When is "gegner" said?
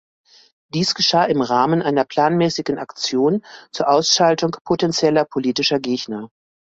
5.79-6.31